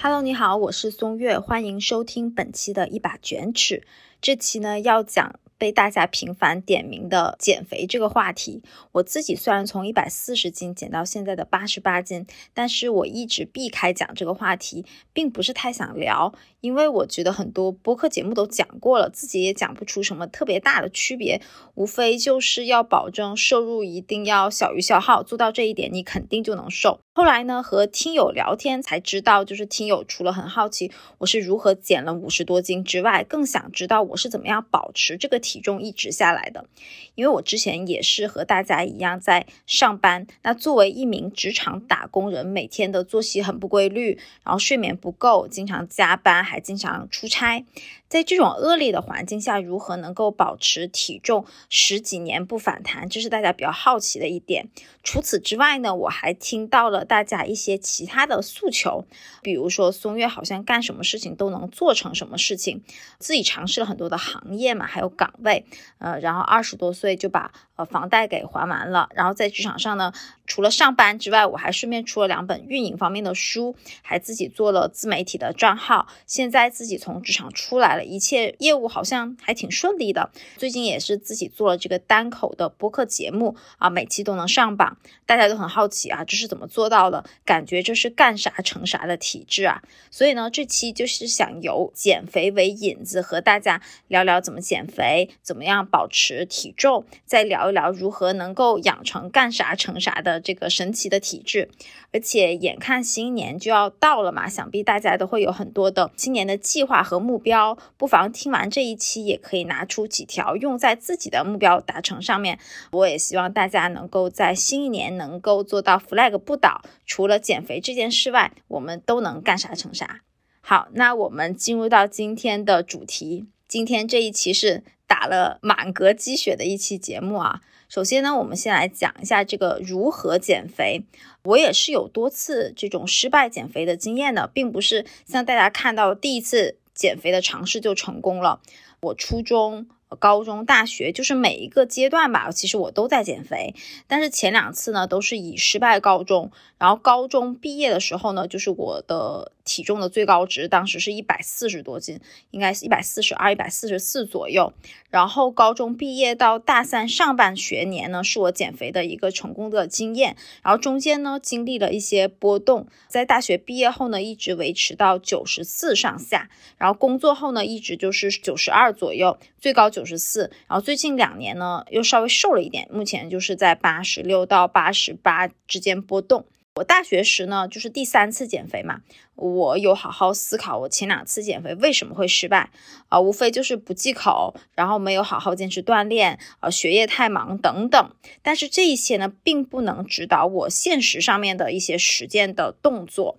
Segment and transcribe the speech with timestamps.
[0.00, 3.82] Hello，你好，我是松月，欢迎收听本期的一把卷尺。
[4.20, 5.40] 这期呢要讲。
[5.58, 8.62] 被大家频繁点名的减肥这个话题，
[8.92, 12.24] 我自己虽然从一百四十斤减到现在的八十八斤，
[12.54, 21.42] 但是我一直避开讲这个话题，并不是太想聊，因为我觉得很多播客节目都讲过了，自己也讲不出什么特别大的区别，
[21.74, 27.00] 无非就是要保证摄入一定要小于消耗，做到这一点，你肯定就能瘦。
[27.12, 36.66] 后来呢，和听友聊天才知道，就是听友除了很好奇我是如何减了五十多斤之外，更想知道我是怎么样保持这个体重一直下来的。
[37.14, 47.64] 因为我之前也是和大家一样在上班，那作为一名职场打工人，每天的作息很不规律，然后睡眠不够，经常加班，还经常出差。
[48.08, 54.68] 在这种恶劣的环境下，如何能够保持体重十几年不反弹，这是大家比较好奇的一点。
[55.02, 59.04] 除此之外呢，我还听到了大家一些其他的诉求，
[59.42, 62.82] 比如说松月好像干什么事情都能做成什么事情，
[63.18, 65.64] 自己尝试了很多的行业嘛，还有岗位，
[65.98, 70.12] 呃，然后二十多岁就把呃房贷给还完了，然后在职场上呢，
[70.46, 78.04] 除了上班之外，我还顺便出了两本运营方面的书，还自己做了自媒体的账号，现在自己从职场出来了。
[78.04, 87.24] 一切业务好像还挺顺利的，最近也是自己做了这个单口的播客节目啊，每期都能上榜，大家都很好奇啊，这是怎么做到的？
[87.44, 89.82] 感觉这是干啥成啥的体质啊！
[90.10, 101.70] 所以呢，这期就是想由减肥为引子，和大家聊聊怎么减肥，怎么样保持体重，再聊聊如何能够养成干啥成啥的这个神奇的体质。
[102.12, 107.76] 而且眼看新年就要到了嘛，想必大家都会有很多的新年的计划和目标。
[107.96, 112.58] 不妨听完这一期，也可以拿出几条用在自己的目标达成上面。
[112.92, 116.82] 我也希望大家能够在新一年能够做到 flag 不倒。
[117.04, 120.20] 除了减肥这件事外，我们都能干啥成啥。
[120.60, 123.46] 好，那我们进入到今天的主题。
[123.66, 127.60] 今天这一期是打了满格鸡血的一期节目啊。
[127.88, 131.02] 首先呢，我们先来讲一下这个如何减肥。
[131.42, 136.76] 我也是有多次这种失败减肥的经验的，并不是像大家看到第一次。
[136.98, 138.60] 减肥的尝试就成功了。
[138.98, 139.86] 我初中、
[140.18, 143.76] 高中、大学，就是每一个阶段吧，其实我都在减肥。
[144.08, 146.50] 但是前两次呢，都是以失败告终。
[146.76, 149.52] 然后高中毕业的时候呢，就是我的。
[149.68, 152.18] 体重的最高值当时是一百四十多斤，
[152.50, 154.72] 应该是一百四十二、一百四十四左右。
[155.10, 160.36] 然后高中毕业到大三上半学年呢，是我减肥的一个成功的经验。
[160.62, 166.48] 然后中间呢，经历了一些波动，在大学毕业后呢，一直维持到九十四上下。
[166.78, 170.50] 然后工作后呢，一直就是九十二左右，最高九十四。
[170.66, 176.46] 然后最近两年呢，又稍微瘦了一点，目前就是在八十六到八十八之间波动。
[176.78, 179.00] 我大学时呢，就是第三次减肥嘛，
[179.34, 182.70] 我有好好思考我前两次减肥为什么会失败
[183.08, 188.10] 啊，无非就是不忌口，然后没有好好坚持锻炼，呃，学业太忙等等。
[188.42, 193.38] 但是这一些呢，并不能指导我现实上面的一些实践的动作。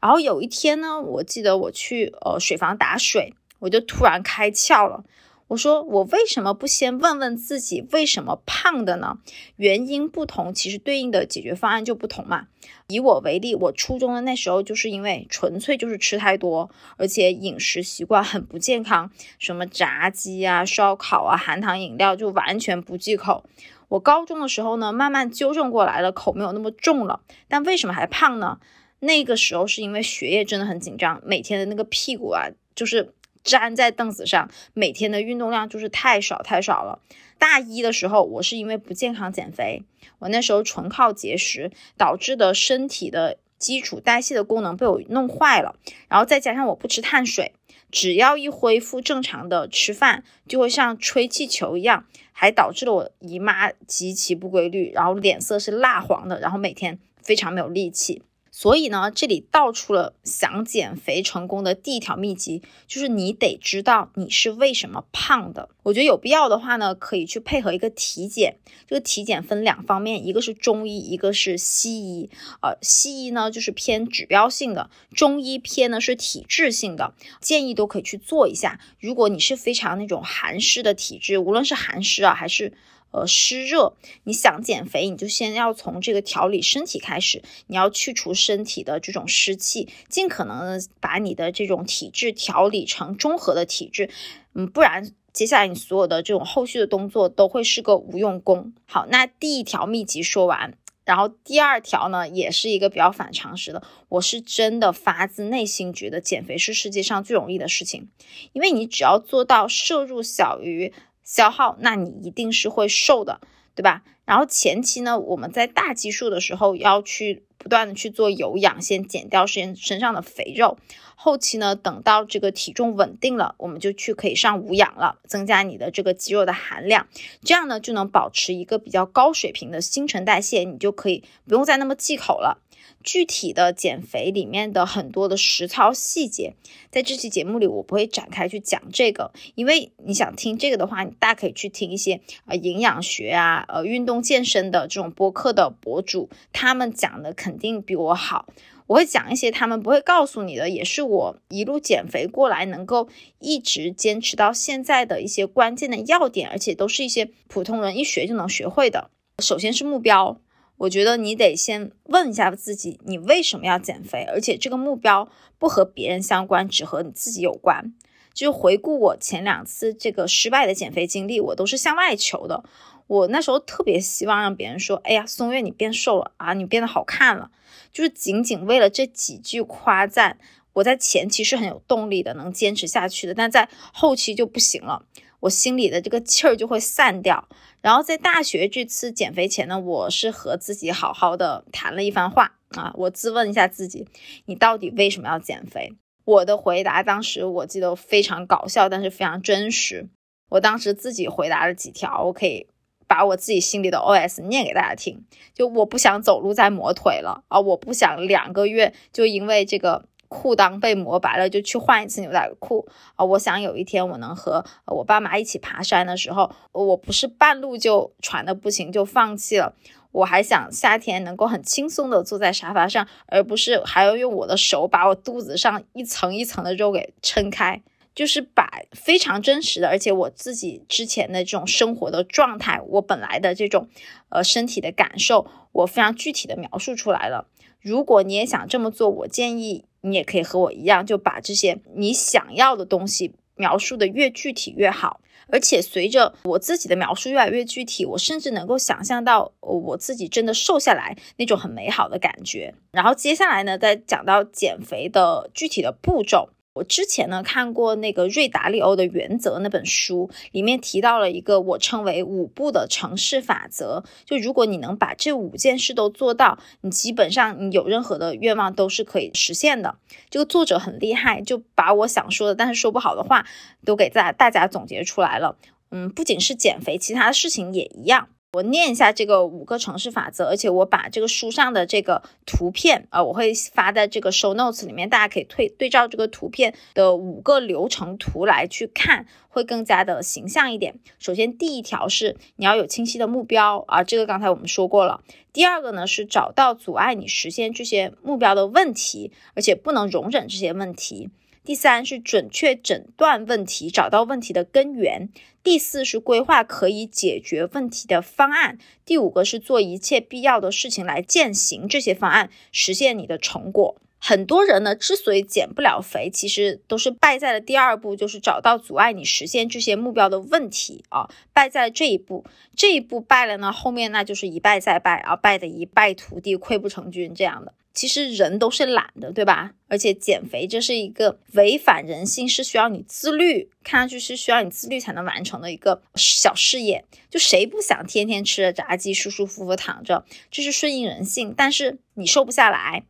[0.00, 5.04] 然后有一天呢，我记得我去呃水房打水，我就突然开窍了。
[5.48, 9.18] 我说我为什么不先问问自己为什么胖的呢？
[9.56, 12.48] 原因不同，其实对应的解决方案就不同嘛。
[12.88, 23.44] 以我为例，我初中的那时候就是因为纯粹就是吃太多，而且饮食习惯很不健康，什么炸鸡啊、烧烤啊、含糖饮料就完全不忌口。
[23.88, 27.20] 我高中的时候呢，慢慢纠正过来了，口没有那么重了。
[27.48, 28.58] 但为什么还胖呢？
[29.00, 33.14] 那个时候是因为学业真的很紧张，每天的那个屁股啊，就是。
[33.44, 37.00] 粘在凳子上，每天的运动量就是太少太少了。
[37.38, 39.84] 大一的时候，我是因为不健康减肥，
[40.18, 45.76] 我那时候纯靠节食导致的身体的基础代谢的功能被我弄坏了，
[46.08, 47.52] 然后再加上我不吃碳水，
[47.92, 58.22] 只要一恢复正常的吃饭，就会像吹气球一样，还导致了我姨妈极其不规律，然后脸色是蜡黄的，然后每天非常没有力气。
[58.60, 65.68] 所以呢，这里道出了想减肥成功的第一条秘籍，就是你得知道你是为什么胖的。
[65.84, 68.56] 我觉得有必要的话呢，可以去配合一个体检。
[68.88, 72.30] 这个体检分两方面，一个是中医，一个是西医。
[72.60, 77.14] 呃，西医呢就是偏指标性的，中医偏呢是体质性的。
[77.40, 78.80] 建议都可以去做一下。
[78.98, 82.72] 如果你是非常那种寒湿的体质，无论是寒湿啊还是。
[83.10, 83.94] 呃，湿热，
[84.24, 94.10] 你想减肥，你就先要从这个调理身体开始，你要去除身体的这种湿气，尽可能的把你的这种体质调理成中和的体质，
[94.54, 98.74] 嗯，不然接下来你所有的这种后续的动作都会是个无用功。
[98.86, 108.08] 好，那第一条秘籍说完，然后第二条呢，也是一个比较反常识的，我是真的发自内心觉得减肥是世界上最容易的事情，
[108.52, 110.92] 因为你只要做到摄入小于
[111.28, 113.38] 消耗，那你一定是会瘦的，
[113.74, 114.02] 对吧？
[114.24, 120.78] 然后前期呢，我们在大基数的时候要去不断的去做有氧，先减掉身身上的肥肉。
[121.16, 127.06] 后期呢，等到这个体重稳定了，我们就去可以上无氧了，增加你的这个肌肉的含量，
[127.42, 132.62] 这样呢就能保持一个比较高水平的新陈代谢，你就可以不用再那么忌口了。
[133.08, 136.52] 具体的减肥里面的很多的实操细节，
[136.90, 148.44] 在这期节目里我不会展开去讲这个，因为你想听这个的话，你大可以去听一些呃营养学啊、呃运动健身的这种播客的博主，他们讲的肯定比我好。
[148.88, 153.08] 我会讲一些他们不会告诉你的，也是我一路减肥过来能够
[153.38, 159.08] 一直坚持到现在的一些关键的要点，而且都是一些普通人一学就能学会的。
[159.42, 160.38] 首先是目标，
[160.78, 164.24] 我觉得你得先问一下自己，你为什么要减肥？
[164.28, 165.28] 而且这个目标
[165.58, 167.94] 不和别人相关，只和你自己有关。
[168.32, 172.62] 就回顾我前两次这个失败的减肥经历，我都是向外求的。
[173.08, 177.50] 我那时候特别希望让别人说：“哎呀，松月你变瘦了啊，你变得好看了。”
[177.90, 180.38] 就是仅仅为了这几句夸赞，
[180.74, 185.04] 我在前期是很有动力的，能坚持下去的，但在后期就不行了，
[185.40, 187.48] 我心里的这个气儿就会散掉。
[187.80, 194.06] 然后在大学这次减肥前呢，我是和自己好好的谈了一番话啊，我自问一下自己，
[194.46, 195.92] 你到底为什么要减肥？
[196.24, 200.08] 我的回答当时我记得非常搞笑，但是非常真实。
[200.50, 202.66] 我当时自己回答了几条，我可以。
[203.06, 205.24] 把我自己心里的 OS 念给大家听，
[205.54, 207.58] 就我不想走路再磨腿了啊！
[207.58, 212.86] 我不想两个月就因为这个裤裆被磨白了就去换一次牛仔裤
[213.16, 213.24] 啊！
[213.24, 219.74] 我想有一天我能和我爸妈一起爬山的时候，我不是半路就喘的不行就放弃了，
[220.12, 227.82] 我还想夏天能够很轻松的坐在沙发上，而不是还要用我的手把我肚子上一层一层的肉给撑开。
[228.14, 233.88] 就是把非常真实的，而且我自己之前的这种生活的状态，我本来的这种
[234.30, 237.46] 呃身体的感受，我非常具体的描述出来了。
[237.80, 245.20] 如果你也想这么做，我建议你也可以和我一样，就把这些你想要的东西描述的越具体越好。
[245.50, 252.74] 而且随着我自己的描述越来越具体，我甚至能够想象到我自己真的瘦下来那种很美好的感觉。
[252.92, 256.50] 然后接下来呢，再讲到减肥的具体的步骤。
[256.78, 264.04] 我之前呢看过那个瑞达利欧的原则那本书，里面提到了一个我称为五步的城市法则。
[264.24, 269.96] 就如果你能把这五件事都做到，你基本上你有任何的愿望都是可以实现的。
[270.30, 273.44] 这个作者很厉害，就把我想说的但是说不好的话
[273.84, 275.56] 都给大大家总结出来了。
[275.90, 278.28] 嗯，不仅是减肥，其他的事情也一样。
[278.52, 290.98] 我念一下这个五个城市法则，而且我把这个书上的这个图片啊，我会发在这个 show notes 里面，大家可以对对照这个图片的五个流程图来去看，会更加的形象一点。
[291.18, 295.22] 首先，第一条是你要有清晰的目标啊，这个刚才我们说过了。
[295.52, 301.28] 第二个呢是找到阻碍你实现这些目标的问题，而且不能容忍这些问题。
[301.68, 305.28] 第三是准确诊断问题，找到问题的根源。
[305.62, 308.78] 第四是规划可以解决问题的方案。
[309.04, 314.00] 第五个是做一切必要的事情来践行这些方案，实现你的成果。
[314.20, 322.44] 很多人呢，之所以减不了肥，其实都是败在了第二步，就是找到阻碍你实现这些目标的问题啊，败在了这一步。
[322.76, 327.72] 这一步败了呢，后面那就是一败再败啊，败的一败涂地，溃不成军这样的。
[327.94, 329.72] 其实人都是懒的，对吧？
[329.88, 337.04] 而且减肥这是一个违反人性，是需要你自律，看上去是需要你自律才能完成的一个小事业。
[337.28, 340.24] 就谁不想天天吃着炸鸡，舒舒服服躺着？
[340.48, 343.04] 这是顺应人性，但是你瘦不下来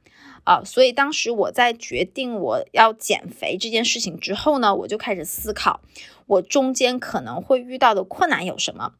[0.48, 0.62] 啊。
[0.64, 5.80] 所以当时我在决定我要减肥这件事情之后呢，我就开始思考，
[6.26, 8.94] 我中间可能会遇到的困难有什么。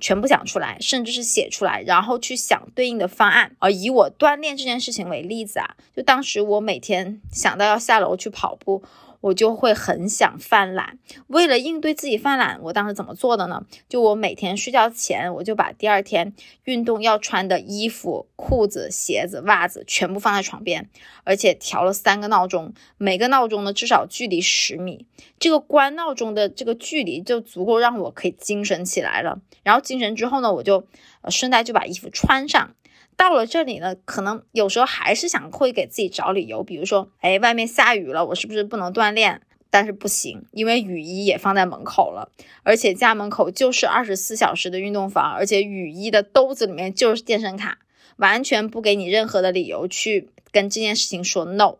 [0.00, 3.54] 全部想出来，甚至是写出来，然后去想对应的方案。
[3.60, 8.82] 而以我锻炼这件事情为例子啊，就当时我每天想到要下楼去跑步。
[9.24, 13.64] 我就会很想犯懒，为了应对自己犯懒，我当时怎么做的呢？
[13.88, 20.90] 就我每天睡觉前，我就把第二天运动要穿的衣服、裤子、鞋子、袜子全部放在床边，
[21.24, 25.06] 而且调了三个闹钟，每个闹钟呢至少距离十米，
[25.38, 29.40] 这个关闹钟的这个距离就足够让我可以精神起来了。
[29.62, 30.86] 然后精神之后呢，我就
[31.30, 32.74] 顺带就把衣服穿上。
[33.16, 39.40] 到了这里呢，可能有时候还是想会给自己找理由，比如说，哎，外面下雨了，我是不是不能锻炼？
[39.70, 42.30] 但是不行，因为雨衣也放在门口了，
[42.62, 47.78] 而且家门口就是二十四小时的运动房，而且雨衣的兜子里面就是健身卡，
[48.18, 51.78] 完全不给你任何的理由去跟这件事情说 no。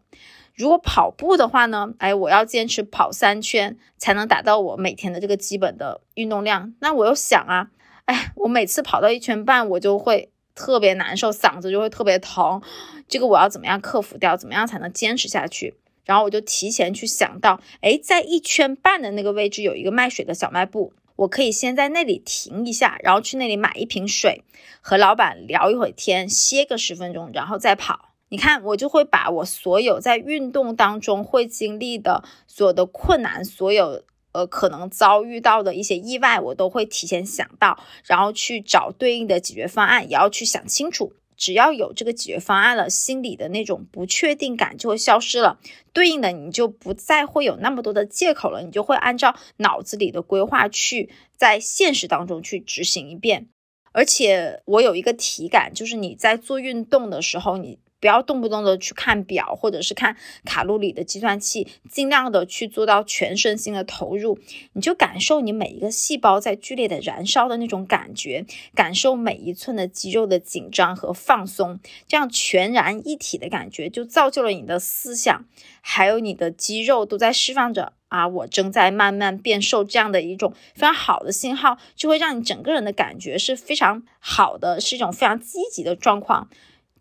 [0.57, 6.75] 如果跑步的话呢，哎，我要坚持跑三圈才能达到我每天的这个基本的运动量。
[6.81, 7.71] 那我又想啊，
[8.07, 12.63] 哎，我每次跑到一圈半，我就会特别难受，嗓子就会特别疼。
[13.09, 14.37] 这个我要怎么样克服掉？
[14.37, 15.75] 怎么样才能坚持下去？
[16.05, 24.45] 然后我就提前去想到，哎，在一圈半的那个位置有一个卖水的小卖部，我可以先在那里停一下，然后去那里买一瓶水，
[24.81, 28.11] 和老板聊一会天，歇个十分钟，然后再跑。
[28.29, 34.03] 你看，我就会把我所有在运动当中会经历的所有的困难，所有
[34.35, 41.15] 呃可能遭遇到的一些意外，我都会提前想到，然后去找对应的解决方案，也要去想清楚。
[41.37, 45.59] 只要有这个解决方案了，心里的那种不确定感就会消失了，
[45.93, 53.49] 对应的你就不再会有那么多的借口了，你就会按照脑子里的规划去在现实当中去执行一遍。
[53.93, 57.79] 而且我有一个体感，就是你在做运动的时候，你。
[58.05, 64.39] 不要动不动的去看表，或者是看卡路里的计算器，尽量的去做到全身心的投入。
[64.75, 68.45] 你就感受你每一个细胞在剧烈的燃烧的那种感觉，
[68.75, 75.47] 感受每一寸的肌肉的紧张和放松，这样全然一体的感觉，就造就了你的思想，
[75.81, 86.51] 还有你的肌肉都在释放着啊，我正在慢慢变瘦这样的一种非常好的信号，就会让你整个人的感觉是非常好的，是一种非常积极的状况。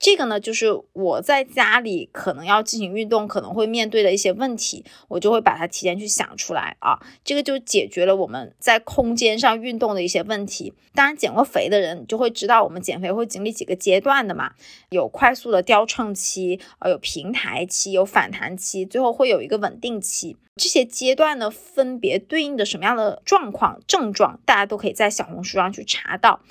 [0.04, 7.00] 这个呢，就是我在家里可能要进行运动，可能会面对的一些问题，我就会把它提前去想出来啊。
[7.24, 10.74] 这个就解决了我们在空间上运动的一些问题。
[10.94, 14.52] 当然，减过肥的人就会知道，我们减肥会经历几个阶段的嘛，
[14.90, 20.36] 有快速的掉秤期，呃，有平台期，有反弹期，最后会有一个稳定期。
[20.56, 26.42] 这些阶段呢，分别对应的什么样的状况、症状，大家都可以在小红书上去查到。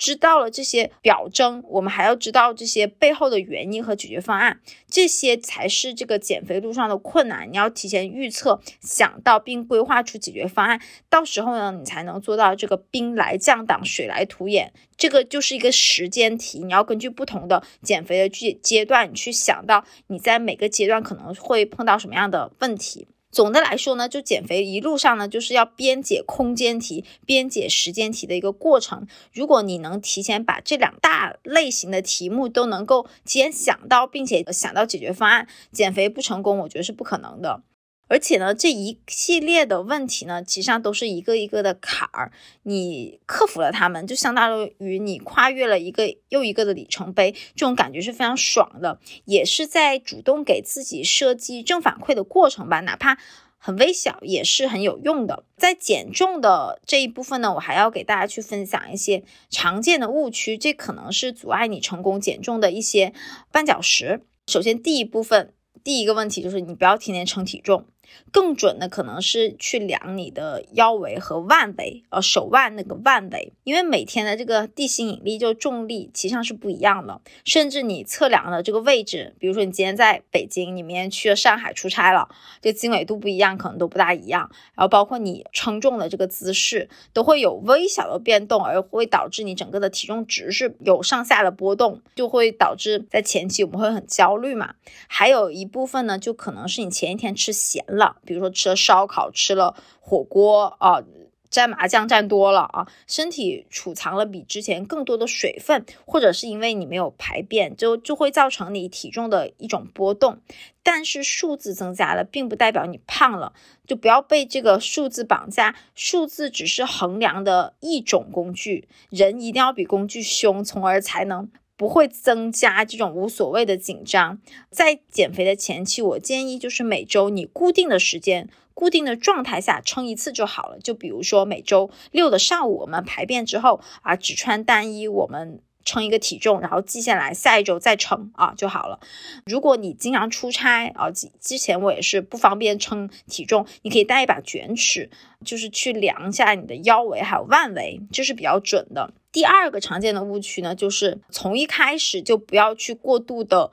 [0.00, 7.52] 知道了这些表征，我们还要知道这些背后的原因和解决方案，这些才是这个减肥路上的困难。
[7.52, 10.80] 你要提前预测、想到并规划出解决方案，
[11.10, 14.72] 到时候呢，你才能做到这个兵来将挡，水来土掩。
[14.96, 23.06] 这个就是一个时间题，你要根据不同的减肥的阶阶段，你去想到你在每个阶段可能会碰到什么样的问题。
[23.30, 29.06] 总的来说呢，就减肥一路上呢，就是要边解空间题、边解时间题的一个过程。
[29.32, 37.62] 如果你能提前把这两大类型的题目都能够提前想到，并且想到解决方案，减肥不成功，我觉得是不可能的。
[38.10, 42.32] 而且呢，这一系列的问题呢，其实上都是一个一个的坎儿，
[42.64, 53.16] 你克服了它们，就相当于你跨越了一个又一个的里程碑，这种感觉是非常爽的，也是在主动给自己设计正反馈的过程吧，哪怕
[53.58, 55.44] 很微小，也是很有用的。
[55.56, 63.12] 在减重的这一部分呢，我还要给大家去分享一些常见的误区，这可能是阻碍你成功减重的一些
[63.52, 64.22] 绊脚石。
[64.48, 67.86] 首先，第一部分，第一个问题就是你不要天天称体重。
[68.32, 82.28] 更准的可能是去量你的腰围和腕围，呃，手腕那个腕围，因为每天的这个地心引力就重力其实上是不一样的，甚至你测量的这个位置，比如说你今天在北京，你明天去了上海出差了，
[82.60, 84.50] 这经纬度不一样，可能都不大一样。
[84.74, 94.74] 然后包括你称重的这个姿势，都会有微小的变动，而会导致你整个的体重值是有上下的波动，就会导致在前期我们会很焦虑嘛。
[95.08, 97.99] 还有一部分呢，就可能是你前一天吃咸了。
[98.24, 101.02] 比如说吃了烧烤，吃了火锅啊，
[101.50, 110.38] 蘸麻酱蘸多了啊，身体储藏了比之前更多的水分，或者是因为你没有排便，就就会造成你体重的一种波动。
[110.82, 113.52] 但是数字增加了，并不代表你胖了，
[113.86, 115.74] 就不要被这个数字绑架。
[115.94, 121.50] 数字只是衡量的一种工具，人一定要比工具凶，从而才能。
[121.80, 124.38] 不会增加这种无所谓的紧张。
[124.70, 130.78] 在减肥的前期，我建议就是每周你固定的时间、固定的状态下称一次就好了。
[130.78, 139.00] 就比如说每周六的上午，我们排便之后啊，只穿单衣，我们称一个体重，然后记下来，下一周再称啊就好了。
[139.46, 145.08] 如果你经常出差啊，之前我也是不方便称体重，你可以带一把卷尺，
[145.46, 149.14] 就是去量一下你的腰围还有腕围，这是比较准的。
[149.32, 153.70] 第二个常见的误区呢，就是从一开始就不要去过度的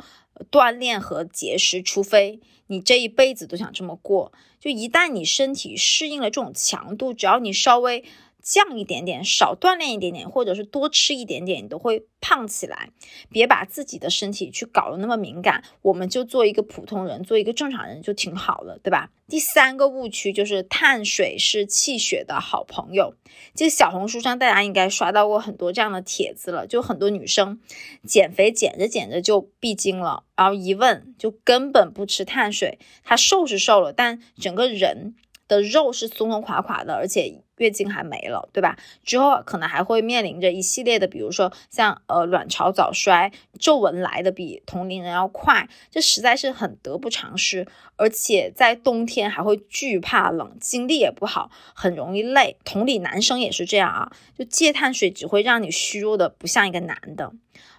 [0.51, 4.31] 锻炼和节食，除非你这一辈子都想这么过。
[4.59, 8.03] 就一旦你身体适应了这种强度，只要你稍微
[8.41, 12.89] 降一点点，少锻炼一点点，或者是多吃一点点，你都会胖起来。
[13.29, 19.11] 别把自己的身体去搞得那么敏感，我们就做一个普通人，做一个正常人就挺好的，对吧？
[19.27, 23.15] 第三个误区就是碳水是气血的好朋友。
[23.53, 27.59] 这小红书上大家应该刷到过很多这样的帖子了，就很多女生
[28.05, 35.15] 减肥减着减着就闭经了，然后一问就根本不吃碳水，她瘦是瘦了，但整个人。
[35.49, 38.77] 的肉是松松垮垮的，而且月经还没了，对吧？
[39.03, 47.67] 之后可能还会面临着一系列的，比如说像呃卵巢早衰、皱纹来的比同龄人要快，这实在是很得不偿失。
[47.95, 52.57] 而且在冬天还会惧怕冷，精力也不好，很容易累。
[52.63, 57.33] 同理，男生也是这样啊，就戒碳水只会让你虚弱的不像一个男的。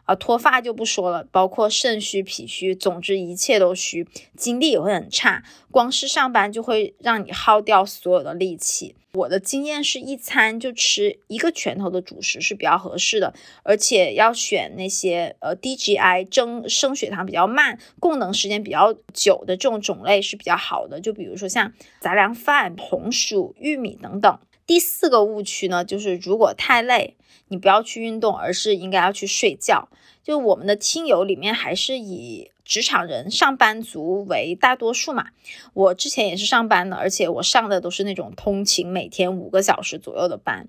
[0.08, 5.44] 啊，脱发就不说了，包括肾虚、脾虚，总之一切都虚，精力也会很差。
[5.70, 8.94] 光是上班就会让你耗掉所有的力气。
[9.12, 21.02] 我的经验是一餐就吃一个拳头的主食是比较合适的，而且要选那些呃低 GI、增升血糖比较慢、供能时间比较久的这种种类是比较好的。
[21.02, 24.38] 就比如说像杂粮饭、红薯、玉米等等。
[24.66, 27.17] 第四个误区呢，就是如果太累。
[27.48, 29.88] 你不要去运动，而是应该要去睡觉。
[30.22, 35.28] 就我们的听友里面，还是以职场人、上班族为大多数嘛。
[35.72, 40.68] 我之前也是上班的，而且我上的都是那种通勤每天五个小时左右的班。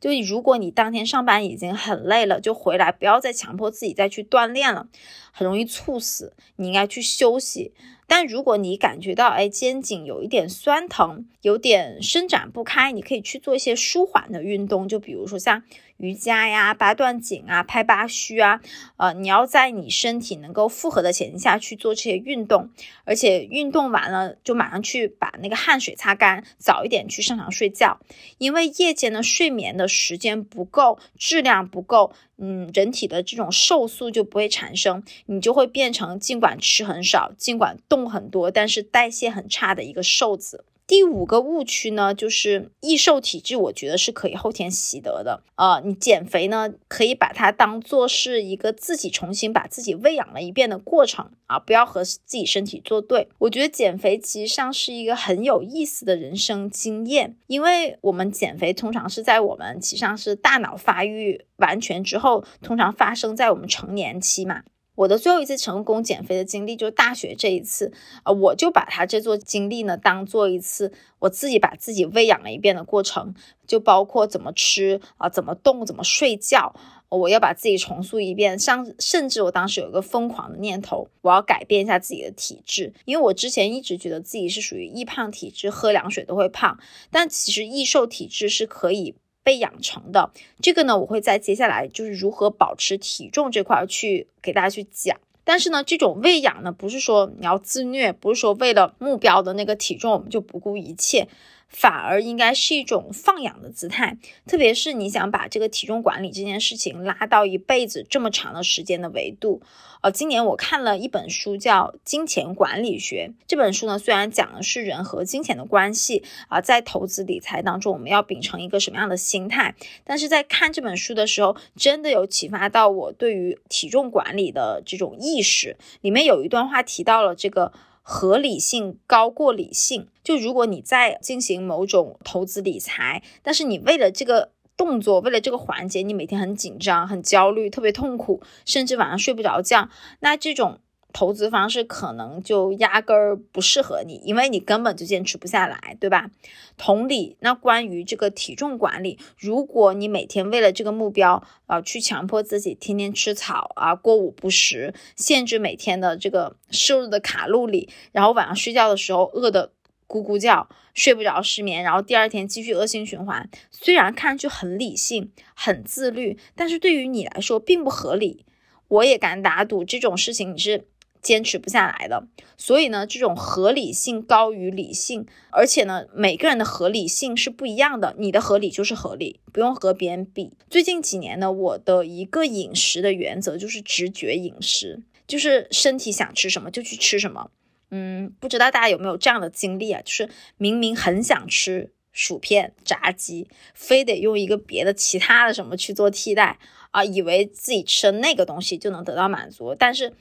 [0.00, 4.88] 就如果你当天上班已经很累了，就回来不要再强迫自己再去锻炼了，
[5.30, 6.34] 很容易猝死。
[6.56, 7.72] 你应该去休息。
[8.08, 15.62] 但如果你感觉到哎肩颈有一点酸疼，有点伸展不开，你可以去做一些舒缓的运动，就比如说像。
[15.98, 18.60] 瑜伽呀，八段锦啊，拍八虚啊，
[18.98, 22.70] 呃，你要在你身体能够负荷的前下去做这些运动，
[23.04, 28.00] 而且运动完了就马上去把那个汗水擦干，早一点去上床睡觉，
[28.38, 40.64] 因为夜间的睡眠的时间不够，质量不够，嗯，人体的这种瘦素就不会产生，你就会变成尽管吃很少，尽管动很多，但是代谢很差的一个瘦子。
[40.86, 45.42] 第五个误区呢，就是易瘦体质，我觉得是可以后天习得的。
[45.56, 53.28] 呃，你减肥呢，可以把它当做是一个自己重新把自己喂养了一遍的过程啊，不要和自己身体作对。
[53.38, 64.62] 我觉得减肥其实上是一个很有意思的人生经验，因为我们减肥通常是在我们其实上是大脑发育完全之后，通常发生在我们成年期嘛。
[64.96, 67.92] 我的最后一次成功减肥的经历就是大学这一次，
[68.24, 73.34] 啊，我就把它这座经历呢当做一次我自己把自己喂养了一遍的过程，
[73.66, 76.74] 就包括怎么吃啊，怎么动，怎么睡觉，
[77.08, 78.58] 我要把自己重塑一遍。
[78.58, 86.78] 像甚至我当时有一个疯狂的念头，我要改变一下自己的体质，因为我之前一直觉得自己是属于易胖体质，喝凉水都会胖，
[87.10, 89.14] 但其实易瘦体质是可以。
[89.46, 95.16] 被养成的这个呢，我会在接下来就是如何保持体重这块去给大家去讲。
[95.44, 101.28] 但是呢，这种喂养呢，不是说你要自虐，不是说为了目标的那个体重我们就不顾一切。
[101.68, 109.60] 反而应该是一种放养的姿态，特别是你想把这个体重管理这件事情拉到一辈子这么长的时间的维度。
[110.02, 113.32] 呃，今年我看了一本书，叫《金钱管理学》。
[113.46, 119.74] 这本书呢，虽然讲的是人和金钱的关系啊，在投资理财当中，我们要秉承一个什么样的心态，
[120.04, 125.76] 但是在看这本书的时候，真的有启发到我对于体重管理的这种意识。
[126.02, 127.72] 里面有一段话提到了这个。
[128.08, 139.88] 合理性高过理性，就如果你在进行某种投资理财，但是你为了这个动作，为了这个环节，你每天很紧张、很焦虑、特别痛苦，甚至晚上睡不着觉，
[140.20, 140.78] 那这种。
[141.16, 146.30] 投资方式可能就压根儿不适合你，因为你根本就坚持不下来，对吧？
[146.76, 159.72] 同理，那关于这个体重管理，如果你每天为了这个目标啊，去强迫自己天天吃草啊，过午不食，限制每天的这个摄入的卡路里，然后晚上睡觉的时候饿得
[160.06, 163.48] 咕咕叫，睡不着，失眠，然后第二天继续恶性循环。
[163.70, 168.44] 虽然看上去很理性、很自律，但是对于你来说并不合理。
[168.88, 170.86] 我也敢打赌，这种事情你是。
[171.26, 178.14] 坚持不下来的，所以呢，这种合理性高于理性，而且呢，每个人的合理性是不一样的。
[178.16, 180.52] 你的合理就是合理，不用和别人比。
[180.70, 187.50] 最近几年呢，我的一个饮食的原则就是直觉饮食，就是身体想吃什么就去吃什么。
[187.90, 190.00] 嗯，不知道大家有没有这样的经历啊？
[190.04, 196.60] 就是明明很想吃薯片、炸鸡，非得用一个别的其他的什么去做替代
[196.92, 200.12] 啊，以为自己吃那个东西就能得到满足，但是。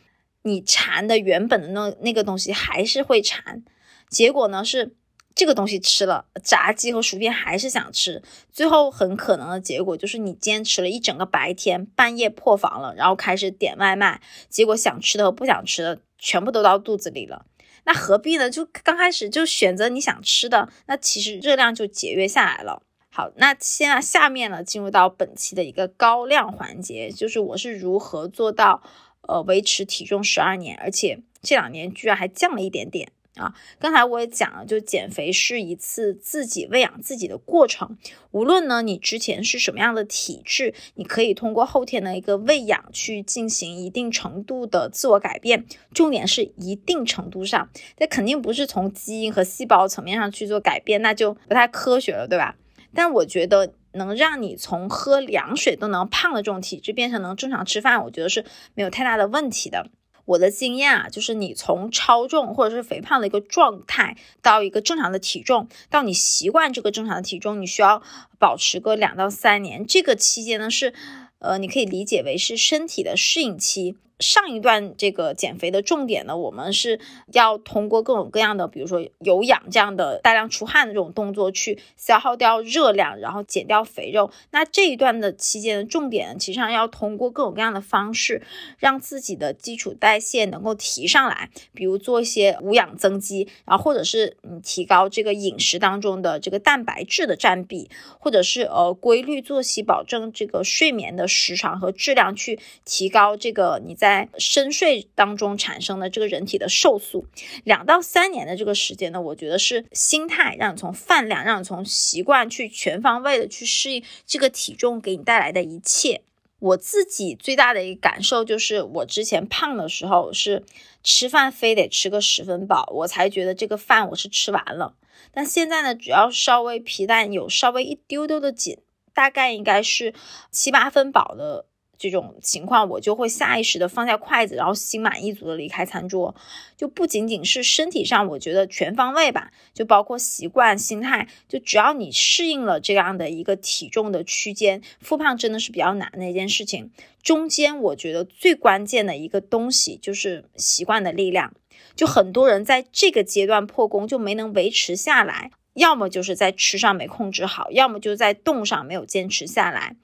[0.45, 3.63] 你馋的原本的那那个东西还是会馋，
[4.09, 4.95] 结果呢是
[5.33, 8.21] 这个东西吃了，炸鸡和薯片还是想吃，
[8.53, 17.45] 最后很可能的结果就是你坚持了一整个白天，半夜破防了，然后开始点外卖，结果想吃的和不想吃的全部都到肚子里了。
[17.87, 18.49] 那何必呢？
[18.49, 22.81] 就刚开始就选择你想吃的，那其实热量就节约下来了。
[23.11, 28.81] 好，那现在下面呢，进入到本期的一个高亮环节，就是我是如何做到
[29.27, 33.11] 呃维持体重十二年，而且这两年居然还降了一点点。
[33.35, 37.97] 啊，刚才我也讲了，就减肥是一次自己喂养自己的过程。
[38.31, 45.65] 无论呢你之前是什么样的体质，你可以通过后天的一个喂养去进行一定程度的自我改变。
[45.93, 52.55] 重点是一定程度上，这肯定不是从基因和细胞层面上去做改变，那就不太科学了，对吧？
[52.93, 59.87] 但我觉得能让你从喝凉水都能胖的这种体质变成能正常吃饭，我觉得是没有太大的问题的。
[60.25, 68.01] 我的经验啊，就是你从超重或者是肥胖的一个状态，到一个正常的体重，到你习惯这个正常的体重，你需要
[68.39, 69.85] 保持个两到三年。
[69.85, 70.93] 这个期间呢，是，
[71.37, 73.97] 呃，你可以理解为是身体的适应期。
[74.19, 77.01] 上一段这个减肥的重点呢，我们是
[77.33, 84.31] 要通过各种各样的，比如说有氧这样的大量出汗的这种动作去消耗掉热量，然后减掉肥肉。
[84.51, 88.41] 那这一段的期间的重点，其实上要通过各种各样的方式，
[88.77, 104.04] 让自己的基础代谢能够提上来，比如做一些无氧增肌，然后或者是你提高这个饮食当中的这个蛋白质的占比，或者是呃规律作息，保证这个睡眠的时长和质量，去提高这个你在。
[104.05, 107.25] 在深睡当中产生的这个人体的瘦素，
[107.63, 116.21] 两到三年的这个时间呢，我觉得是心态让你从饭量，让你从习惯去全方位的去适应这个体重给你带来的一切。
[116.59, 120.63] 我自己最大的一个感受就是，我之前胖的时候是
[121.01, 124.93] 吃饭非得吃个十分饱，我才觉得这个饭我是吃完了。
[125.31, 128.77] 但现在呢，只要稍微皮蛋有稍微一丢丢的紧，
[129.15, 130.13] 大概应该是
[130.51, 131.65] 七八分饱的。
[131.97, 136.35] 这种情况，我就会下意识的放下筷子，然后心满意足的离开餐桌。
[136.75, 141.27] 就不仅仅是身体上，我觉得全方位吧，就包括习惯、心态。
[141.47, 146.91] 就只要你适应了这样的一个体重的区间，复胖真的是比较难的一件事情。
[147.23, 151.53] 中间我觉得最关键的一个东西就是习惯的力量。
[151.95, 155.51] 就很多人在这个阶段破功，就没能维持下来。
[155.73, 159.97] 要么就是在吃上没控制好，要么就在动上没有坚持下来。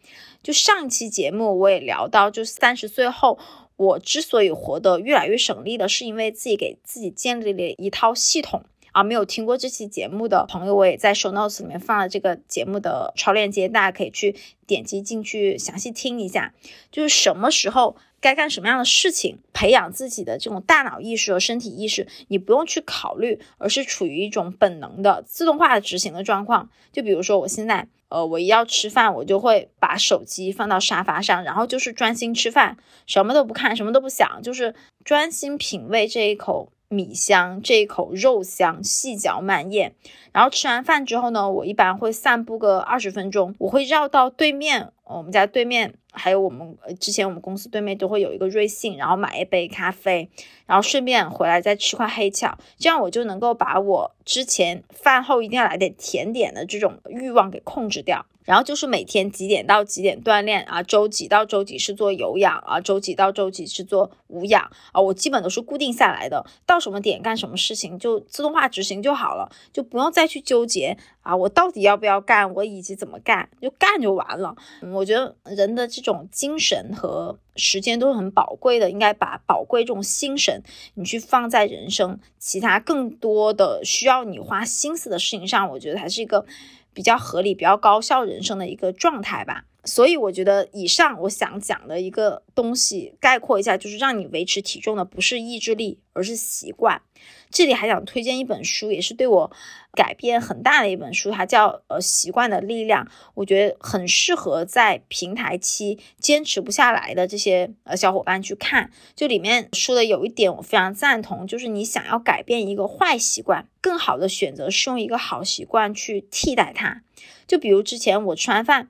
[0.44, 3.38] 就上一期节目我也聊到，就三十岁后，
[3.76, 9.04] 我之所以活得越来越省力了，是因为自己给自己建立了一套系统啊。
[9.04, 16.54] 没有听过这期节目的朋友，我也在 show notes 里面放了这个节目的超链接，大家可以去点击进去详细听一下。
[16.92, 17.96] 就是什么时候。
[18.24, 26.70] 该干什么样的事情，培养自己的这种大脑意识和身体意识，你不用去考虑，而是处于一种本能的自动化的执行的状况。
[26.92, 39.94] 就比如说，我现在，呃，我一要吃饭，我就会把手机放到沙发上，然后就是专心吃饭，什么都不看，什么都不想，就是专心品味这一口米香，这一口肉香，细嚼慢咽。
[40.34, 45.96] 然后吃完饭之后呢，我一般会散步个二十分钟，我会绕到对面，我们家对面。
[46.14, 50.30] 还有我们之前我们公司对面都会有一个瑞幸，然后买一杯咖啡，
[50.66, 58.26] 然后顺便回来再吃块黑巧，这样我就能够把我之前饭后一定要来点甜点的这种欲望给控制掉。
[58.44, 74.56] 然后就是每天几点到几点锻炼啊，周几到周几是做有氧啊，周几到周几是做无氧啊，我基本都是固定下来的，到什么点干什么事情就自动化执行就好了，就不用再去纠结啊，我到底要不要干，我以及怎么干，就干就完了。
[74.94, 80.62] 我觉得人的这种精神和时间都是很宝贵的，应该把宝贵这种心神
[80.96, 86.46] 你去放在人生其他更多的需要你花心思的事情上，我觉得还是一个。
[86.94, 97.02] 比较合理、比较高效人生的一个状态吧，所以我觉得以上我想讲的一个东西概括一下，就是让你维持体重的不是意志力，而是习惯。
[97.50, 99.52] 这里还想推荐一本书，也是对我
[99.94, 108.92] 改变很大的一本书，它叫《呃习惯的力量》，我觉得很适合在平台期坚持不下来的这些呃小伙伴去看。
[109.16, 117.02] 就里面说的有一点我非常赞同，就是你想要改变一个坏习惯，更好的选择是用一个好习惯去替代它。
[117.48, 118.90] 就比如之前我吃完饭。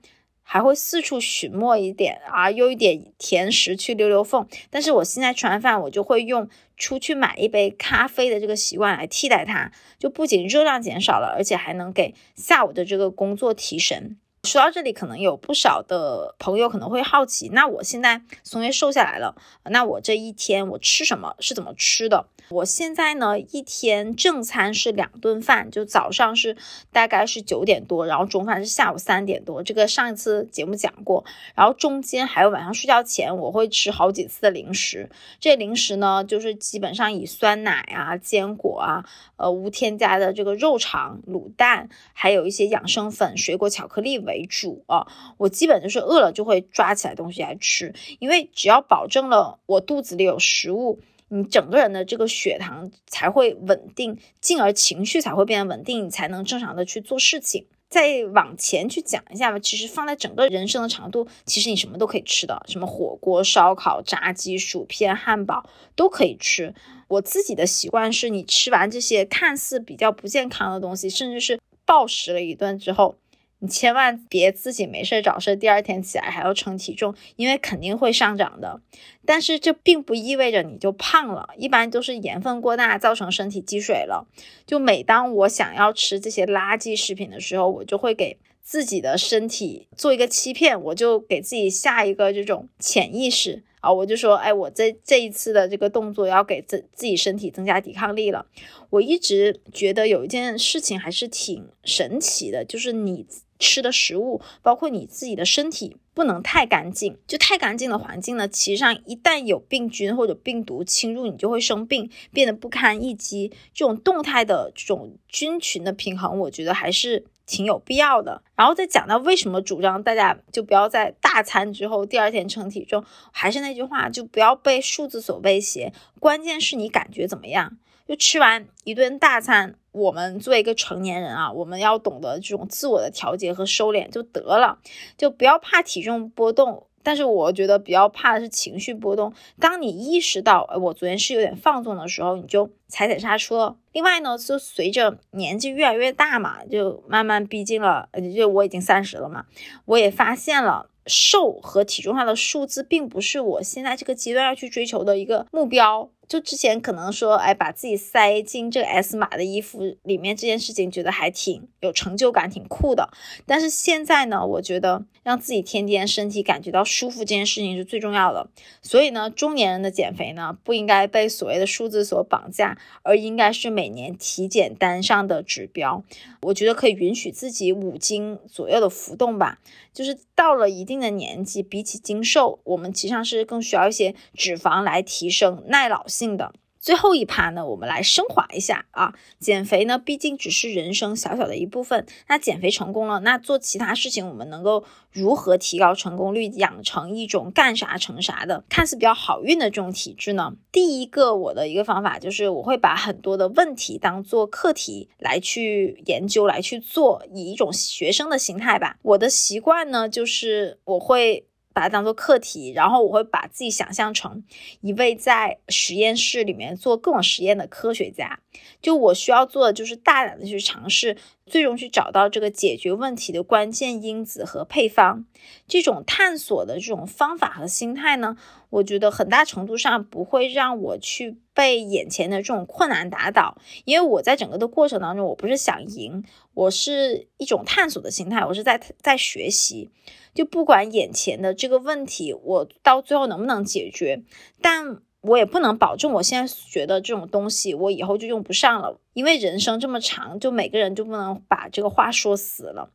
[0.52, 4.46] 还会四处寻摸一点啊，又一点甜食去溜溜缝。
[4.70, 14.18] 但是我现在吃完饭，我就会用出去买一杯咖啡的这个习惯来替代它，就不仅热量减少了，而且还能给下午的这个工作提神。
[14.44, 19.36] 说到这里，可能有不少的朋友可能会好奇，那我现在从月瘦下来了，
[19.70, 22.26] 那我这一天我吃什么是怎么吃的？
[22.52, 26.58] 我现在呢，一天正餐是两顿饭，就早上是
[26.92, 31.24] 大概是九点多，然后中饭是下午三点多，这个上一次节目讲过。
[31.56, 35.10] 然后中间还有晚上睡觉前，我会吃好几次的零食。
[35.40, 39.06] 这零食呢，就是基本上以酸奶啊、坚果啊、
[39.38, 45.08] 呃无添加的这个肉肠、卤蛋，还有一些养生粉、水果、巧克力为主啊。
[45.38, 51.00] 我基本就是饿了就会抓起来东西来吃，因为只要保证了我肚子里有食物。
[51.34, 57.66] 你整个人的这个血糖才会稳定，进而情绪才会变得稳定，你才能正常的去做事情。
[57.90, 66.74] 再往前去讲一下吧，其实放在整个人生的长度，其实你什么都可以吃的，什么火锅、烧烤、炸鸡、薯片、汉堡都可以吃。
[67.08, 73.16] 我自己的习惯是，你吃完这些看似比较不健康的东西，甚至是暴食了一顿之后。
[73.64, 78.82] 你千万别自己没事找事，第二天起来还要称体重，因为肯定会上涨的。
[79.24, 84.28] 但是这并不意味着你就胖了，一般都是盐分过大造成身体积水了。
[84.66, 93.64] 就每当我想要吃这些垃圾食品的时候，我就会给自己的身体做一个欺骗，我就给自己下一个这种潜意识。
[93.82, 98.46] 啊，我就说，哎，我这这一次的这个动作要给自自己身体增加抵抗力了。
[98.92, 103.26] 我一直觉得有一件事情还是挺神奇的，就是你
[103.62, 107.18] 吃的食物，包括你自己的身体，不能太干净。
[107.26, 113.50] 就太干净的环境呢，其实上一旦有病菌或者病毒侵入，你就会生病，变得不堪一击。
[113.74, 117.24] 这种动态的这种菌群的平衡，我觉得还是。
[117.48, 127.78] 挺有必要的，然后再讲到为什么主张大家就不要在大餐之后第二天称体重，还是那句话，就不要被数字所威胁，关键是你感觉怎么样。
[128.08, 134.80] 就吃完一顿大餐，我们作为一个成年人啊，我们要懂得这种自我的调节和收敛就得了，
[135.18, 136.88] 就不要怕体重波动。
[137.04, 139.34] 但是我觉得比较怕的是情绪波动。
[139.60, 143.76] 当你意识到，我昨天是有点放纵的时候，你就踩踩刹车。
[143.92, 149.46] 另外呢，就随着年纪越来越大嘛，就慢慢逼近了，就我已经三十了嘛，
[149.86, 150.88] 我也发现了。
[151.08, 156.08] 瘦和体重上的数字，并不是我现在这个阶段要去追求的一个目标。
[156.32, 163.10] 就之前可能说，哎，把自己塞进这个 S 码的衣服里面这件事情，觉得还挺有成就感，挺酷的。
[163.46, 168.50] 但是现在呢，我觉得让自己天天身体感觉到舒服这件事情是最重要的。
[168.82, 176.02] 所以呢，中年人的减肥呢，不应该被所谓的数字所绑架，而应该是每年体检单上的指标。
[176.44, 179.60] 我觉得可以允许自己五斤左右的浮动吧。
[179.94, 186.54] 就是到了一定的年纪，比起精瘦，我们其实上是更需要一些脂肪来提升耐老性性的。
[186.80, 192.08] 最后一趴呢，我们来升华一下啊，减肥呢，毕竟只是人生小小的一部分。
[192.28, 200.54] 那减肥成功了，那做其他事情，我们能够如何提高成功率，养成一种干啥成啥的，看似比较好运的这种体质呢？
[200.72, 208.98] 第一个，我的一个方法就是，我会把很多的问题当做课题来去研究，来去做，以一种学生的心态吧。
[209.04, 211.46] 我的习惯呢，就是我会。
[211.74, 214.44] 把它当做课题，然后我会把自己想象成
[214.82, 218.40] 一位在实验室里面做各种实验的科学家。
[218.82, 225.26] 就我需要做的就是大胆的去尝试，最终去找到这个解决问题的关键因子和配方。
[225.68, 228.36] 这种探索的这种方法和心态呢，
[228.70, 239.90] 我觉得很大程度上不会让我去被眼前的这种困难打倒，因为我在整个的过程当中，我不是想赢，我是一种探索的心态，我是在在学习。
[240.34, 244.24] 就不管眼前的这个问题，我到最后能不能解决，
[244.62, 249.00] 但我也不能保证我现在学的这种东西，我以后就用不上了。
[249.14, 252.90] 因为人生这么长，就每个人就不能把这个话说死了。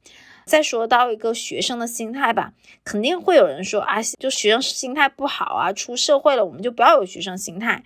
[0.44, 2.52] 再说到一个学生的心态吧，
[2.84, 7.84] 肯定会有人说啊，就学生心态不好啊，出社会了我们就不要有学生心态。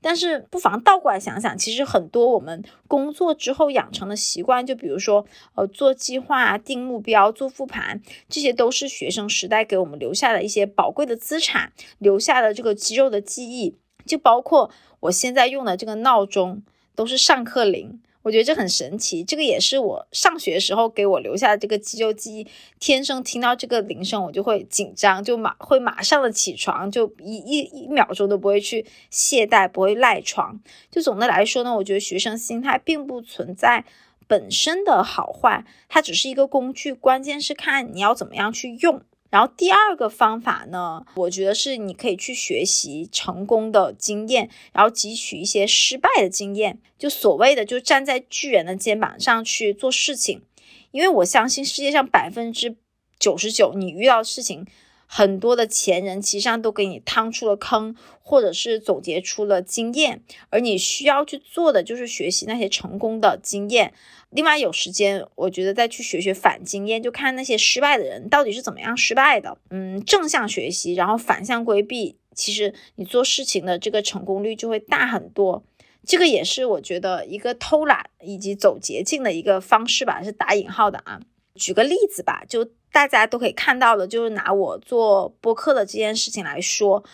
[0.00, 16.62] 但是不妨倒过来想想，其实很多我们工作之后养成的习惯，就比如说呃做计划、定目标、做复盘，这些都是学生时代给我们留下的一些宝贵的资产，留下的这个肌肉的记忆，就包括我现在用的这个闹钟，
[16.94, 18.00] 都是上课铃。
[18.28, 22.46] 我觉得这很神奇，这个也是我上学时候给我留下的这个肌肉记忆。
[22.78, 30.60] 天生听到这个铃声，我就会紧张，就马会马上的起床，就一一一秒钟都不会去懈怠，不会赖床。
[30.90, 33.86] 就总的来说呢，我觉得学生心态并不存在
[34.26, 39.00] 本身的好坏，它只是一个工具，关键是看你要怎么样去用。
[39.30, 50.42] 然后第二个方法呢，我觉得是你可以去学习成功的经验，然后汲取一些失败的经验，就所谓的就站在巨人的肩膀上去做事情。
[50.90, 52.74] 因为我相信世界上百分之
[53.18, 54.66] 九十九你遇到事情
[55.10, 63.94] 很多的前人其实上都给你趟出了坑，或者是总结出了经验，而你需要去做的就是学习那些成功的经验。
[64.28, 69.56] 另外有时间，我觉得再去学学反经验，就看那些失败的人到底是怎么样失败的。
[69.70, 75.64] 嗯，正向学习，然后反向规避，其实你做事情的这个成功率就会大很多。
[76.04, 81.20] 这个也是我觉得一个偷懒以及走捷径的一个方式吧，是打引号的啊。
[81.58, 87.04] 举个例子吧，就大家都可以看到的，就是拿我做播客的这件事情来说。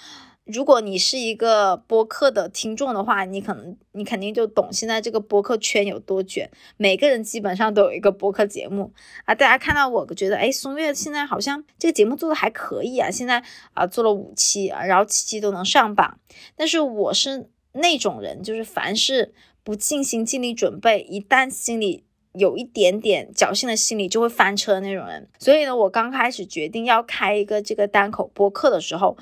[0.44, 8.92] 如果你是一个播客的听众的话，你可能你肯定就懂现在这个播客圈有多卷，每个人基本上都有一个播客节目
[9.24, 9.35] 啊。
[9.35, 16.20] 大家看到我觉得，哎，松月现在好像这个节目做的还可以啊，现在啊做了五期啊，然后七期都能上榜。
[16.54, 22.04] 但是我是那种人，就是凡是不尽心尽力准备，一旦心里
[22.35, 25.29] 有一点点侥幸的心理，就会翻车的那种人。
[25.38, 29.16] 所以呢，我刚开始决定要开一个这个单口播客的时候。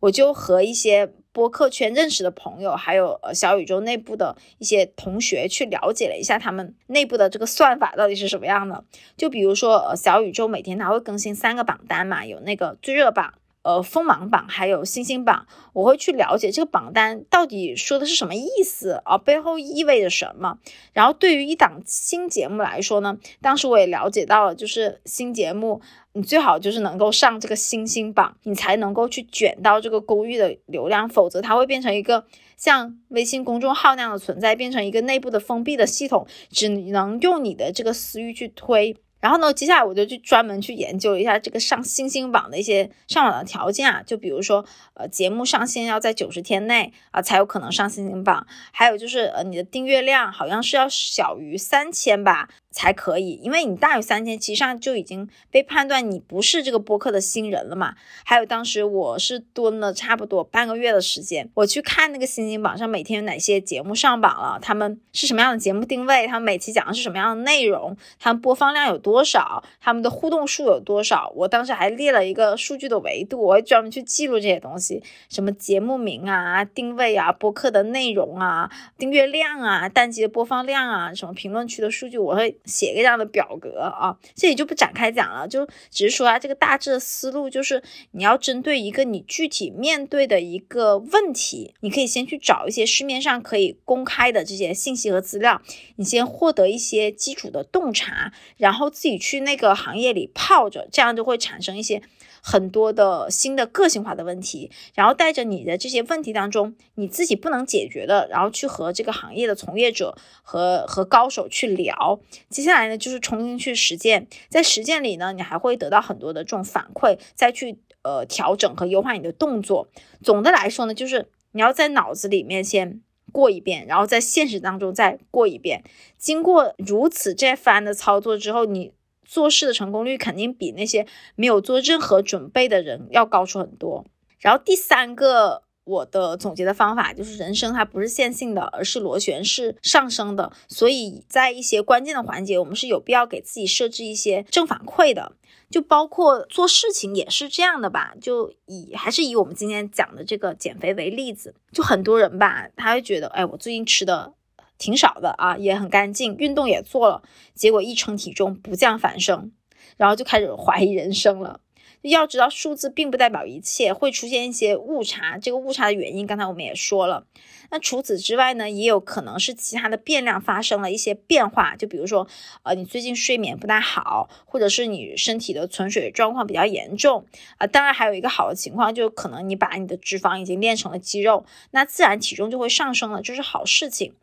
[0.00, 8.82] 我就和一些播客圈认识的朋友，还有呃小宇宙内部的一些同学去了解了一下他们内部的这个算法到底是什么样的。
[9.18, 13.34] 就比如说呃小宇宙每天它会更新三个榜单嘛，有那个最热榜。
[13.62, 20.58] 呃，锋芒榜还有星星榜，我会去了解这个榜单到底说的是什么意思啊，背后意味着什么。
[20.94, 25.82] 然后对于一档新节目来说呢，当时我也了解到了，就是新节目
[26.14, 32.24] 你最好就是能够上这个星星榜，你才能够去卷到这个公寓的流量，否则它会变成一个
[32.56, 38.96] 像微信公众号那样的存在，变成一个内部的封闭的系统，只能用你的这个私域去推。
[39.20, 52.48] 然后呢，接下来我就去专门去研究一下这个上星星榜的一些上网的条件啊，就比如说，呃，节目上线要在九十天内啊才有可能上星星榜，还有就是呃你的订阅量好像是要小于三千吧。
[52.72, 57.96] 才可以，因为你大于三千，其实上就已经被判断你不是这个播客的新人了嘛。
[58.24, 71.32] 还有当时我是蹲了差不多半个月的时间，我去看那个星星榜上每天有哪些节目上榜了，他们是什么样的节目定位，他们每期讲的是什么样的内容，他们播放量有多少，他们的互动数有多少。
[71.34, 82.56] 我当时还列了一个数据的维度，我专门去记录这些东西，什么节目名啊、定位啊、播客的内容啊、订阅量啊、单集的播放量啊、什么评论区的数据，我会。
[82.64, 95.60] 写个这样的表格啊，这里就不展开讲了，就只是说啊，这个大致的思路就是你要针对一个你具体面对的一个问题，你可以先去找一些市面上可以公开的这些信息和资料，
[95.96, 102.02] 你先获得一些基础的洞察，然后自己去那个行业里泡着，这样就会产生一些。
[102.42, 112.20] 很多的新的个性化的问题，然后带着你的这些问题当中，你自己不能解决的，然后去和这个行业的从业者和和高手去聊。
[112.48, 119.88] 接下来呢，就是重新去实践，在实践里呢，你还会得到很多的这种反馈，再去呃调整和优化你的动作。
[120.22, 123.00] 总的来说呢，就是你要在脑子里面先
[123.32, 125.82] 过一遍，然后在现实当中再过一遍。
[126.16, 128.92] 经过如此这番的操作之后，你。
[129.30, 134.04] 做事的成功率肯定比那些没有做任何准备的人要高出很多。
[134.40, 140.50] 然后第三个我的总结的方法就是，人生它不是线性的，而是螺旋式上升的。
[140.66, 145.32] 所以在一些关键的环节，我们是有必要给自己设置一些正反馈的。
[145.70, 148.14] 就包括做事情也是这样的吧。
[148.20, 154.34] 就以还是以我们今天讲的这个减肥为例子，就很多人吧，他会觉得，哎，我最近吃的。
[154.80, 157.22] 挺少的啊，也很干净，运动也做了，
[157.54, 159.52] 结果一称体重不降反升，
[159.96, 161.60] 然后就开始怀疑人生了。
[162.02, 167.26] 要知道数字并不代表一切，会出现一些误差，这个误差的原因刚才我们也说了。
[167.70, 172.26] 那除此之外呢，也有可能是其他的变量发生了一些变化，就比如说，
[172.62, 177.26] 呃，你最近睡眠不太好，或者是你身体的存水状况比较严重
[177.58, 177.66] 啊。
[177.66, 184.14] 当然还有一个好的情况，就可能你把你的脂肪已经练成了肌肉，那自然体重就会上升了，这是好事情。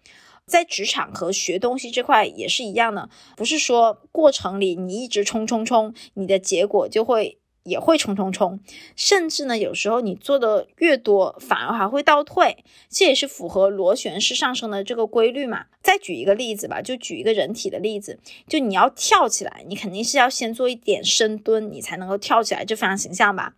[0.48, 8.62] 在职场和学东西这块也是一样的，不是说过程里你一直冲冲冲，你的结果就会也会冲冲冲，
[8.96, 15.66] 甚至呢，有时候你做的越多，反而还会倒退，这也是符合螺旋式上升的这个规律嘛。
[15.84, 23.54] 再举一个例子吧，就举一个人体的例子，就你要跳起来，你肯定是要先做一点深蹲，你才能够跳起来，这非常形象吧。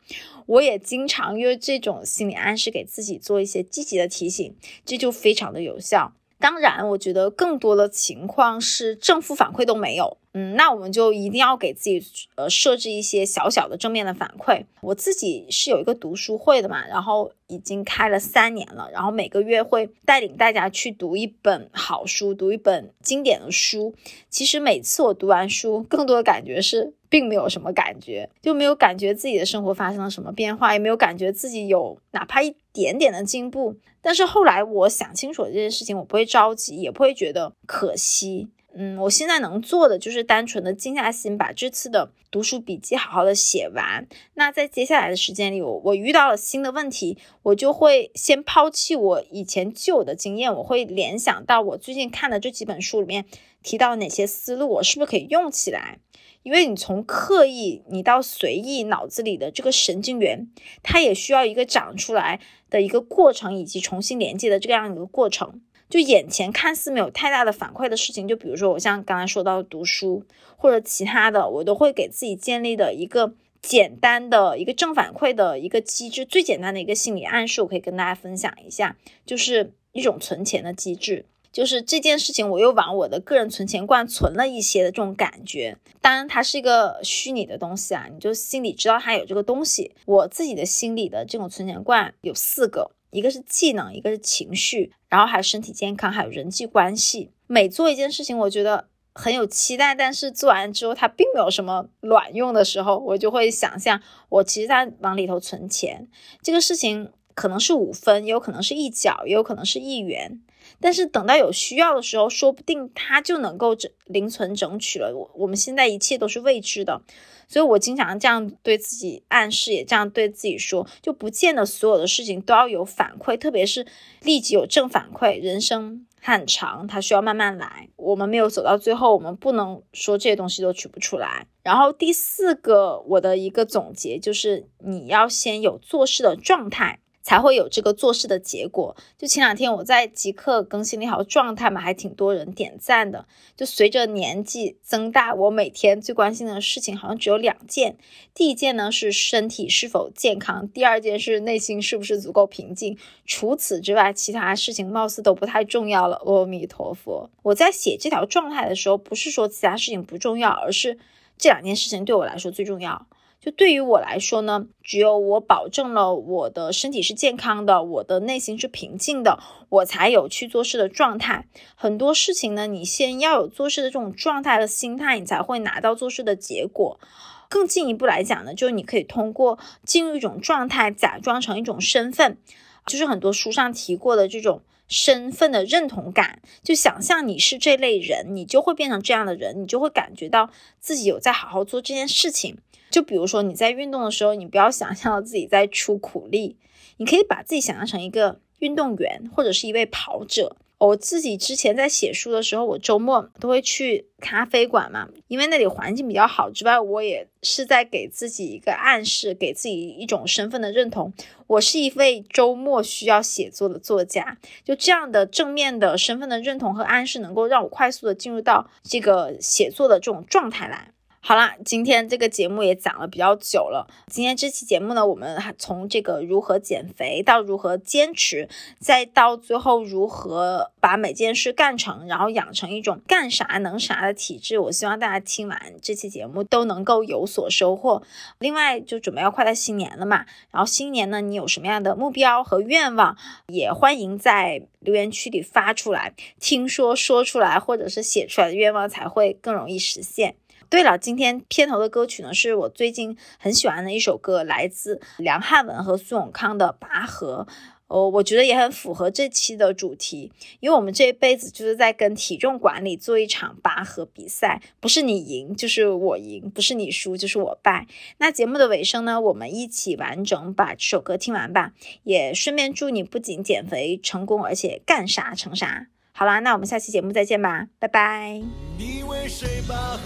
[0.48, 6.14] 我也经常用这种心理暗示给自己做一些积极的提醒，这就非常的有效。
[6.40, 12.02] 当然，我觉得更多的情况是正负反馈都没有，嗯，那我们就一定要给自己
[12.36, 14.64] 呃设置一些小小的正面的反馈。
[14.82, 23.94] 我自己是有一个读书会的嘛，然后已经开了三年了，然后每个月会带领大家去读一本好书，读一本经典的书。
[24.30, 33.76] 其实每次我读完书，更多的感觉是并没有什么感觉，就没有感觉自己的生活发生了什么变化，也没有感觉自己有哪怕一点点的进步。
[34.02, 38.50] 但是后来我想清楚这件事情，我不会着急，也不会觉得可惜。
[38.76, 44.08] 嗯，我现在能做的就是单纯的静下心，把这次的读书笔记好好的写完。
[44.36, 53.26] 那在接下来的时间里，我我遇到了新的问题，我就会先抛弃我以前旧的经验，我会联想到我最近看的这几本书里面
[53.64, 55.98] 提到哪些思路，我是不是可以用起来？
[56.44, 60.50] 因为你从刻意你到随意，脑子里的这个神经元，
[60.82, 65.62] 它也需要一个长出来的一个过程，以及重新连接的这样一个过程。
[65.90, 70.24] 就眼前看似没有太大的反馈的事情，就比如说我像刚才说到读书
[70.56, 76.24] 或者其他的，我都会给自己建立的一个简单的一个正反馈的一个机制。
[76.24, 81.26] 最简单的一个心理暗示，我可以跟大家分享一下，就是一种存钱的机制。
[81.52, 85.78] 就是这件事情，我又往我的个人存钱罐存了一些的这种感觉。
[86.02, 89.94] 当然，它是一个虚拟的东西啊，你就心里知道它有这个东西。
[90.06, 92.92] 我自己的心里的这种存钱罐有四个。
[93.12, 97.32] 一个是技能，一个是情绪，然后还有身体健康，还有人际关系。
[97.48, 106.08] 每做一件事情，我觉得很有期待，但是做完之后它并没有什么卵用的时候，我就会想象，我其实在往里头存钱。
[106.44, 110.40] 这个事情可能是五分，也有可能是一角，也有可能是一元。
[110.82, 115.14] 但是等到有需要的时候，说不定他就能够整零存整取了。
[115.16, 117.02] 我我们现在一切都是未知的。
[117.48, 123.88] 所以我经常这样对自己暗示，也这样对自己说，就不见得所有的事情都要有反馈，特别是
[124.22, 125.42] 立即有正反馈。
[125.42, 127.90] 人生很长，它需要慢慢来。
[127.96, 131.48] 我们没有走到最后，我们不能说这些东西都取不出来。
[131.64, 137.00] 然后第四个，我的一个总结就是，你要先有做事的状态。
[137.22, 138.96] 才会有这个做事的结果。
[139.18, 143.26] 就前两天我在极客更新了一条状态嘛，还挺多人点赞的。
[143.56, 147.98] 就随着年纪增大，我每天最关心的事情好像只有两件。
[148.34, 152.98] 第一件呢是身体是否健康，第二件是内心是不是足够平静。
[153.26, 156.22] 除此之外，其他事情貌似都不太重要了。
[156.26, 157.30] 阿弥陀佛。
[157.44, 160.98] 我在写这条状态的时候，不是说其他事情不重要，而是
[161.38, 163.08] 这两件事情对我来说最重要。
[163.42, 171.48] 就对于我来说呢，只有我保证了我的身体是健康的，我的内心是平静的，我才有去做事的状态。
[171.76, 177.00] 很多事情呢，你先要有做事的这种状态和心态，你才会拿到做事的结果。
[177.48, 182.38] 更进一步来讲呢，就是你可以通过进入一种状态，假装成一种身份，
[182.86, 186.42] 就是很多书上提过的这种身份的认同感。
[186.62, 190.50] 就想象你是这类人，你就会变成这样的人，你就会感觉到
[190.82, 192.58] 自己有在好好做这件事情。
[192.90, 196.58] 就比如说你在运动的时候，你不要想象自己在出苦力，
[196.98, 200.58] 你可以把自己想象成一个运动员或者是一位跑者。
[200.80, 206.50] 我自己之前在写书的时候，我周末都会去咖啡馆嘛，因为那里环境比较好。
[206.50, 211.14] 之外，我也是在给自己一个暗示，给自己一种身份的认同。
[211.48, 220.94] 我是一位周末需要写作的作家，就这样的正面的身份的认同和暗示，能够让我快速的进入到这个写作的这种状态来。
[221.22, 223.88] 好啦，今天这个节目也讲了比较久了。
[224.08, 228.48] 今天这期节目呢，我们还从这个如何减肥到如何坚持，
[228.80, 234.58] 再到最后如何把每件事干成，然后养成一种干啥能啥的体质。
[234.58, 238.02] 我希望大家听完这期节目都能够有所收获。
[238.40, 243.16] 另外，就准备要快到新年了嘛，然后新年呢，你有什么样的目标和愿望，
[243.48, 246.14] 也欢迎在留言区里发出来。
[246.40, 250.36] 听说说出来或者是写出来的愿望才会更容易实现。
[250.70, 257.48] 对了，今天片头的歌曲呢，是我最近很喜欢的一首歌，来自梁汉文和苏永康的《拔河》。
[257.88, 267.88] 哦，我觉得也很符合这期的主题，因为我们这一辈子就是在跟体重管理做一场拔河比赛，不是你赢就是我赢，不是你输就是我败。
[268.20, 275.88] 那节目的尾声呢，我们一起完整把这首歌听完吧，也顺便祝你不仅减肥成功，而且干啥成啥。
[276.20, 278.42] 好啦，那我们下期节目再见吧，拜拜。
[278.78, 280.04] 你为谁拔河？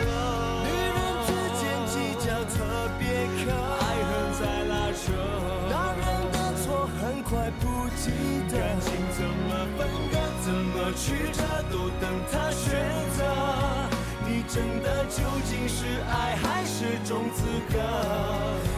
[0.61, 0.93] 女人
[1.25, 2.61] 之间计较特
[2.99, 3.07] 别
[3.41, 5.09] 可爱恨在拉扯，
[5.71, 8.11] 男人的错很快不记
[8.47, 11.41] 得，感情怎么分割，怎么曲折，
[11.71, 12.77] 都等他选
[13.17, 13.25] 择。
[14.27, 17.41] 你真的究竟是爱还是种资
[17.73, 17.81] 格？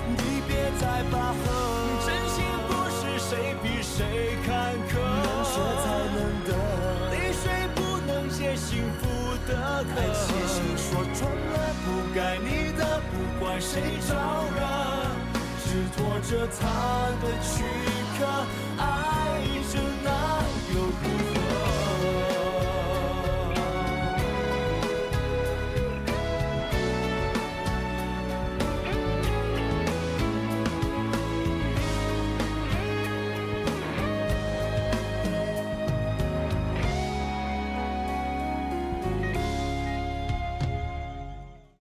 [0.07, 1.51] 你别再拔河，
[2.05, 4.34] 真心不是谁比谁
[9.85, 9.93] 能得。
[9.93, 11.45] 幸福的歌，爱写信说穿。
[12.15, 14.15] 该你的，不管谁招
[14.55, 14.59] 惹，
[15.65, 15.67] 只
[15.97, 16.61] 拖着他
[17.21, 17.65] 的躯
[18.17, 18.25] 壳，
[18.77, 18.83] 爱
[19.69, 20.07] 着那
[20.73, 21.34] 又如何？